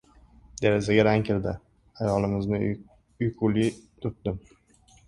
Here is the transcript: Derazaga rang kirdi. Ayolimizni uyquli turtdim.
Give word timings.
Derazaga 0.61 1.03
rang 1.07 1.25
kirdi. 1.27 1.53
Ayolimizni 1.99 2.63
uyquli 2.73 3.71
turtdim. 4.01 4.43